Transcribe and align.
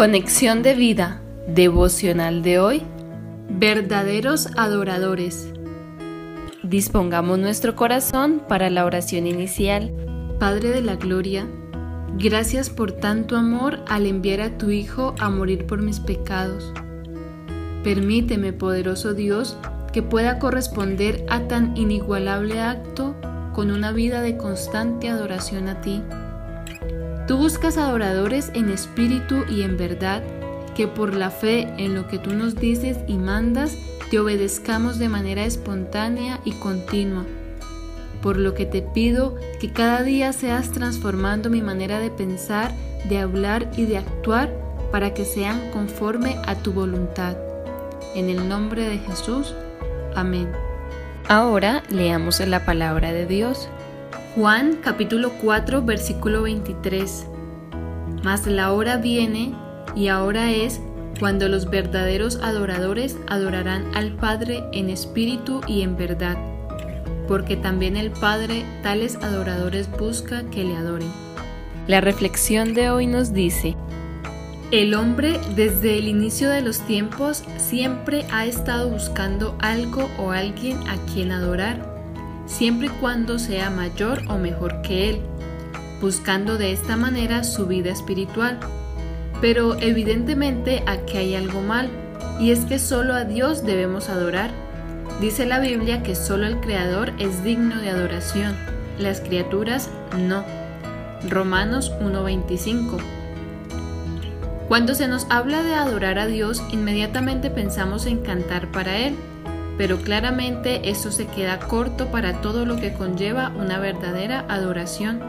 Conexión 0.00 0.62
de 0.62 0.72
vida 0.72 1.20
devocional 1.46 2.42
de 2.42 2.58
hoy. 2.58 2.82
Verdaderos 3.50 4.48
adoradores. 4.56 5.52
Dispongamos 6.62 7.38
nuestro 7.38 7.76
corazón 7.76 8.40
para 8.48 8.70
la 8.70 8.86
oración 8.86 9.26
inicial. 9.26 9.92
Padre 10.38 10.70
de 10.70 10.80
la 10.80 10.96
Gloria, 10.96 11.46
gracias 12.16 12.70
por 12.70 12.92
tanto 12.92 13.36
amor 13.36 13.80
al 13.88 14.06
enviar 14.06 14.40
a 14.40 14.56
tu 14.56 14.70
Hijo 14.70 15.14
a 15.18 15.28
morir 15.28 15.66
por 15.66 15.82
mis 15.82 16.00
pecados. 16.00 16.72
Permíteme, 17.84 18.54
poderoso 18.54 19.12
Dios, 19.12 19.58
que 19.92 20.02
pueda 20.02 20.38
corresponder 20.38 21.26
a 21.28 21.46
tan 21.46 21.76
inigualable 21.76 22.58
acto 22.58 23.16
con 23.52 23.70
una 23.70 23.92
vida 23.92 24.22
de 24.22 24.38
constante 24.38 25.10
adoración 25.10 25.68
a 25.68 25.82
ti. 25.82 26.02
Tú 27.26 27.36
buscas 27.36 27.76
adoradores 27.76 28.50
en 28.54 28.70
espíritu 28.70 29.44
y 29.48 29.62
en 29.62 29.76
verdad, 29.76 30.22
que 30.74 30.88
por 30.88 31.14
la 31.14 31.30
fe 31.30 31.68
en 31.78 31.94
lo 31.94 32.08
que 32.08 32.18
tú 32.18 32.32
nos 32.32 32.56
dices 32.56 32.98
y 33.06 33.18
mandas, 33.18 33.76
te 34.10 34.18
obedezcamos 34.18 34.98
de 34.98 35.08
manera 35.08 35.44
espontánea 35.44 36.40
y 36.44 36.52
continua. 36.52 37.24
Por 38.22 38.36
lo 38.36 38.54
que 38.54 38.66
te 38.66 38.82
pido 38.82 39.36
que 39.60 39.72
cada 39.72 40.02
día 40.02 40.32
seas 40.32 40.72
transformando 40.72 41.50
mi 41.50 41.62
manera 41.62 42.00
de 42.00 42.10
pensar, 42.10 42.72
de 43.08 43.18
hablar 43.18 43.70
y 43.76 43.86
de 43.86 43.98
actuar 43.98 44.52
para 44.90 45.14
que 45.14 45.24
sean 45.24 45.70
conforme 45.70 46.36
a 46.46 46.56
tu 46.56 46.72
voluntad. 46.72 47.36
En 48.14 48.28
el 48.28 48.48
nombre 48.48 48.88
de 48.88 48.98
Jesús. 48.98 49.54
Amén. 50.14 50.50
Ahora 51.28 51.84
leamos 51.88 52.40
la 52.40 52.64
palabra 52.64 53.12
de 53.12 53.24
Dios. 53.26 53.68
Juan 54.40 54.78
capítulo 54.82 55.32
4 55.42 55.82
versículo 55.82 56.40
23. 56.40 57.26
Mas 58.22 58.46
la 58.46 58.72
hora 58.72 58.96
viene 58.96 59.52
y 59.94 60.08
ahora 60.08 60.50
es 60.50 60.80
cuando 61.18 61.46
los 61.50 61.68
verdaderos 61.68 62.36
adoradores 62.36 63.18
adorarán 63.28 63.94
al 63.94 64.16
Padre 64.16 64.64
en 64.72 64.88
espíritu 64.88 65.60
y 65.66 65.82
en 65.82 65.98
verdad, 65.98 66.38
porque 67.28 67.58
también 67.58 67.98
el 67.98 68.12
Padre 68.12 68.64
tales 68.82 69.16
adoradores 69.16 69.90
busca 69.90 70.42
que 70.44 70.64
le 70.64 70.74
adoren. 70.74 71.12
La 71.86 72.00
reflexión 72.00 72.72
de 72.72 72.88
hoy 72.88 73.06
nos 73.06 73.34
dice, 73.34 73.76
el 74.70 74.94
hombre 74.94 75.38
desde 75.54 75.98
el 75.98 76.08
inicio 76.08 76.48
de 76.48 76.62
los 76.62 76.78
tiempos 76.86 77.44
siempre 77.58 78.24
ha 78.32 78.46
estado 78.46 78.88
buscando 78.88 79.54
algo 79.60 80.08
o 80.18 80.30
alguien 80.30 80.78
a 80.88 80.96
quien 81.12 81.30
adorar 81.30 81.99
siempre 82.50 82.88
y 82.88 82.90
cuando 82.90 83.38
sea 83.38 83.70
mayor 83.70 84.22
o 84.28 84.36
mejor 84.36 84.82
que 84.82 85.10
él, 85.10 85.20
buscando 86.00 86.58
de 86.58 86.72
esta 86.72 86.96
manera 86.96 87.44
su 87.44 87.66
vida 87.66 87.90
espiritual. 87.90 88.58
Pero 89.40 89.76
evidentemente 89.80 90.82
aquí 90.86 91.16
hay 91.16 91.34
algo 91.36 91.62
mal, 91.62 91.88
y 92.40 92.50
es 92.50 92.60
que 92.60 92.78
solo 92.78 93.14
a 93.14 93.24
Dios 93.24 93.64
debemos 93.64 94.08
adorar. 94.08 94.50
Dice 95.20 95.46
la 95.46 95.60
Biblia 95.60 96.02
que 96.02 96.14
solo 96.14 96.46
el 96.46 96.60
Creador 96.60 97.12
es 97.18 97.44
digno 97.44 97.80
de 97.80 97.90
adoración, 97.90 98.54
las 98.98 99.20
criaturas 99.20 99.88
no. 100.18 100.44
Romanos 101.28 101.92
1:25. 102.00 102.98
Cuando 104.68 104.94
se 104.94 105.08
nos 105.08 105.26
habla 105.30 105.62
de 105.62 105.74
adorar 105.74 106.18
a 106.18 106.26
Dios, 106.26 106.62
inmediatamente 106.70 107.50
pensamos 107.50 108.06
en 108.06 108.18
cantar 108.18 108.70
para 108.70 108.98
Él, 108.98 109.16
pero 109.80 109.96
claramente 109.96 110.90
esto 110.90 111.10
se 111.10 111.26
queda 111.26 111.58
corto 111.58 112.08
para 112.08 112.42
todo 112.42 112.66
lo 112.66 112.76
que 112.76 112.92
conlleva 112.92 113.50
una 113.56 113.78
verdadera 113.78 114.44
adoración. 114.46 115.22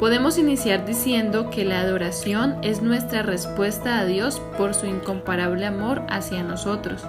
Podemos 0.00 0.38
iniciar 0.38 0.84
diciendo 0.84 1.48
que 1.48 1.64
la 1.64 1.78
adoración 1.78 2.56
es 2.62 2.82
nuestra 2.82 3.22
respuesta 3.22 4.00
a 4.00 4.06
Dios 4.06 4.42
por 4.56 4.74
su 4.74 4.86
incomparable 4.86 5.66
amor 5.66 6.02
hacia 6.08 6.42
nosotros. 6.42 7.06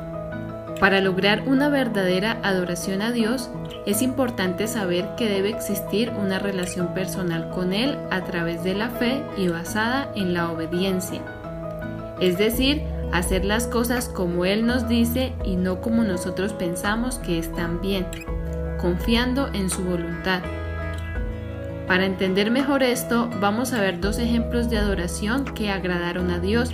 Para 0.79 1.01
lograr 1.01 1.47
una 1.47 1.67
verdadera 1.67 2.37
adoración 2.43 3.01
a 3.01 3.11
Dios, 3.11 3.49
es 3.87 4.03
importante 4.03 4.67
saber 4.67 5.15
que 5.17 5.27
debe 5.27 5.49
existir 5.49 6.11
una 6.11 6.37
relación 6.37 6.93
personal 6.93 7.49
con 7.49 7.73
Él 7.73 7.97
a 8.11 8.23
través 8.23 8.63
de 8.63 8.75
la 8.75 8.89
fe 8.91 9.23
y 9.35 9.47
basada 9.47 10.11
en 10.13 10.35
la 10.35 10.51
obediencia. 10.51 11.23
Es 12.21 12.37
decir, 12.37 12.83
hacer 13.11 13.45
las 13.45 13.67
cosas 13.67 14.09
como 14.09 14.45
Él 14.45 14.65
nos 14.65 14.87
dice 14.87 15.33
y 15.43 15.55
no 15.55 15.81
como 15.81 16.03
nosotros 16.03 16.53
pensamos 16.53 17.19
que 17.19 17.39
están 17.39 17.81
bien, 17.81 18.05
confiando 18.79 19.47
en 19.53 19.69
su 19.69 19.83
voluntad. 19.83 20.41
Para 21.87 22.05
entender 22.05 22.51
mejor 22.51 22.83
esto, 22.83 23.29
vamos 23.39 23.73
a 23.73 23.81
ver 23.81 23.99
dos 23.99 24.19
ejemplos 24.19 24.69
de 24.69 24.77
adoración 24.77 25.43
que 25.43 25.71
agradaron 25.71 26.29
a 26.29 26.39
Dios. 26.39 26.71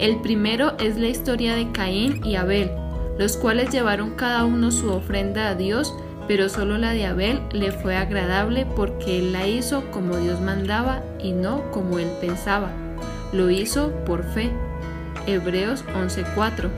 El 0.00 0.20
primero 0.22 0.76
es 0.78 0.98
la 0.98 1.06
historia 1.06 1.54
de 1.54 1.70
Caín 1.70 2.20
y 2.24 2.34
Abel, 2.34 2.68
los 3.16 3.36
cuales 3.36 3.70
llevaron 3.70 4.16
cada 4.16 4.44
uno 4.44 4.72
su 4.72 4.90
ofrenda 4.90 5.48
a 5.48 5.54
Dios, 5.54 5.94
pero 6.26 6.48
solo 6.48 6.78
la 6.78 6.90
de 6.90 7.06
Abel 7.06 7.42
le 7.52 7.70
fue 7.70 7.96
agradable 7.96 8.66
porque 8.74 9.20
él 9.20 9.32
la 9.32 9.46
hizo 9.46 9.88
como 9.92 10.16
Dios 10.16 10.40
mandaba 10.40 11.02
y 11.22 11.30
no 11.30 11.70
como 11.70 12.00
él 12.00 12.10
pensaba. 12.20 12.72
Lo 13.32 13.50
hizo 13.50 13.92
por 14.04 14.24
fe. 14.24 14.50
Hebreos 15.26 15.84
11:4. 15.94 16.70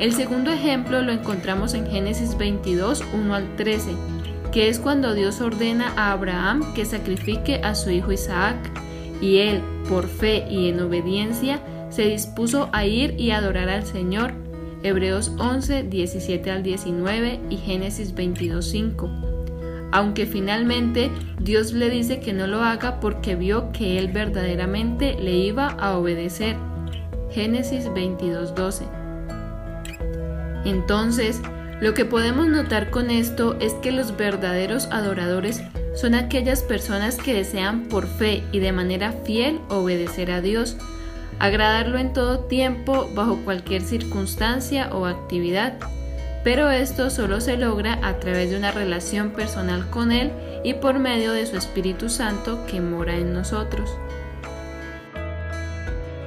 El 0.00 0.12
segundo 0.12 0.50
ejemplo 0.50 1.02
lo 1.02 1.12
encontramos 1.12 1.74
en 1.74 1.86
Génesis 1.86 2.36
22, 2.36 3.04
1 3.14 3.34
al 3.34 3.56
13, 3.56 3.92
que 4.52 4.68
es 4.68 4.78
cuando 4.78 5.14
Dios 5.14 5.40
ordena 5.40 5.92
a 5.96 6.12
Abraham 6.12 6.74
que 6.74 6.84
sacrifique 6.84 7.56
a 7.62 7.74
su 7.74 7.90
hijo 7.90 8.12
Isaac, 8.12 8.56
y 9.20 9.38
él, 9.38 9.62
por 9.88 10.08
fe 10.08 10.46
y 10.50 10.68
en 10.68 10.80
obediencia, 10.80 11.60
se 11.90 12.06
dispuso 12.06 12.68
a 12.72 12.84
ir 12.86 13.14
y 13.18 13.30
adorar 13.30 13.68
al 13.68 13.86
Señor. 13.86 14.32
Hebreos 14.82 15.32
11, 15.38 15.84
17 15.84 16.50
al 16.50 16.62
19 16.62 17.40
y 17.48 17.56
Génesis 17.56 18.14
22, 18.14 18.66
5. 18.66 19.10
Aunque 19.92 20.26
finalmente 20.26 21.10
Dios 21.40 21.72
le 21.72 21.88
dice 21.88 22.18
que 22.18 22.32
no 22.32 22.48
lo 22.48 22.62
haga 22.62 22.98
porque 22.98 23.36
vio 23.36 23.70
que 23.70 23.98
él 23.98 24.08
verdaderamente 24.08 25.16
le 25.18 25.36
iba 25.36 25.68
a 25.68 25.96
obedecer. 25.96 26.56
Génesis 27.34 27.88
22:12. 27.88 28.84
Entonces, 30.64 31.40
lo 31.80 31.92
que 31.92 32.04
podemos 32.04 32.46
notar 32.46 32.90
con 32.90 33.10
esto 33.10 33.56
es 33.60 33.74
que 33.74 33.90
los 33.90 34.16
verdaderos 34.16 34.86
adoradores 34.92 35.60
son 35.94 36.14
aquellas 36.14 36.62
personas 36.62 37.16
que 37.16 37.34
desean 37.34 37.88
por 37.88 38.06
fe 38.06 38.44
y 38.52 38.60
de 38.60 38.70
manera 38.70 39.12
fiel 39.24 39.60
obedecer 39.68 40.30
a 40.30 40.40
Dios, 40.40 40.76
agradarlo 41.40 41.98
en 41.98 42.12
todo 42.12 42.44
tiempo, 42.44 43.10
bajo 43.14 43.36
cualquier 43.44 43.82
circunstancia 43.82 44.90
o 44.92 45.06
actividad. 45.06 45.74
Pero 46.44 46.70
esto 46.70 47.10
solo 47.10 47.40
se 47.40 47.56
logra 47.56 47.98
a 48.02 48.20
través 48.20 48.50
de 48.50 48.58
una 48.58 48.70
relación 48.70 49.30
personal 49.30 49.90
con 49.90 50.12
Él 50.12 50.30
y 50.62 50.74
por 50.74 51.00
medio 51.00 51.32
de 51.32 51.46
su 51.46 51.56
Espíritu 51.56 52.08
Santo 52.08 52.64
que 52.66 52.80
mora 52.80 53.16
en 53.16 53.32
nosotros. 53.32 53.90